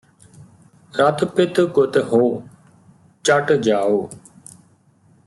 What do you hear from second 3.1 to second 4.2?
ਚਟਿ ਜਾਉ